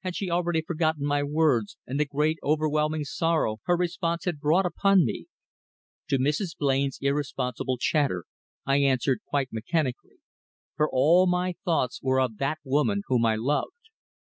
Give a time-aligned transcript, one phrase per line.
[0.00, 4.66] Had she already forgotten my words and the great overwhelming sorrow her response had brought
[4.66, 5.26] upon me?
[6.08, 6.56] To Mrs.
[6.58, 8.24] Blain's irresponsible chatter
[8.66, 10.16] I answered quite mechanically,
[10.74, 13.90] for all my thoughts were of that woman whom I loved.